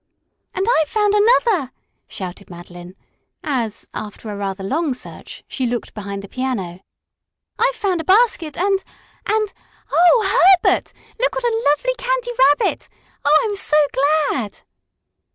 "And 0.55 0.65
I've 0.79 0.89
found 0.89 1.13
another!" 1.13 1.71
shouted 2.07 2.49
Madeline, 2.49 2.95
as, 3.43 3.87
after 3.93 4.35
rather 4.35 4.63
a 4.63 4.67
long 4.67 4.95
search, 4.95 5.43
she 5.47 5.67
looked 5.67 5.93
behind 5.93 6.23
the 6.23 6.27
piano. 6.27 6.79
"I've 7.59 7.75
found 7.75 8.01
a 8.01 8.03
basket 8.03 8.57
and 8.57 8.83
and 9.27 9.53
Oh, 9.91 10.43
Herbert! 10.63 10.91
look 11.19 11.35
what 11.35 11.43
a 11.43 11.65
lovely 11.69 11.93
Candy 11.99 12.31
Rabbit. 12.57 12.89
Oh, 13.23 13.39
I'm 13.43 13.53
so 13.55 13.77
glad!" 14.31 14.61